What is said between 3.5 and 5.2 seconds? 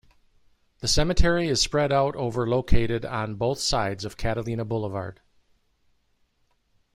sides of Catalina Blvd.